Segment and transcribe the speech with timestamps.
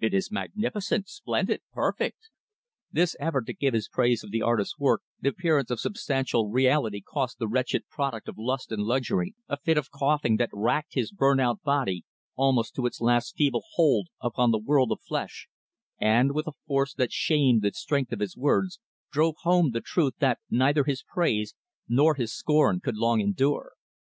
[0.00, 2.30] "It is magnificent, splendid, perfect!"
[2.90, 7.02] This effort to give his praise of the artist's work the appearance of substantial reality
[7.02, 11.12] cost the wretched product of lust and luxury a fit of coughing that racked his
[11.12, 15.46] burnt out body almost to its last feeble hold upon the world of flesh
[15.98, 18.80] and, with a force that shamed the strength of his words,
[19.12, 21.54] drove home the truth that neither his praise
[21.86, 23.74] nor his scorn could long endure.